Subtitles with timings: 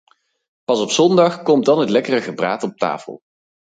[0.65, 3.21] Pas op zondag komt dan het lekkere gebraad op tafel.